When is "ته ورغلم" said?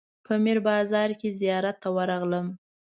1.83-2.47